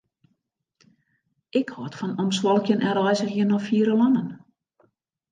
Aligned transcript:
Ik 1.59 1.67
hâld 1.75 1.95
fan 1.99 2.17
omswalkjen 2.23 2.83
en 2.87 2.95
reizgjen 2.99 3.49
nei 3.51 3.61
fiere 3.67 3.93
lannen. 4.01 4.29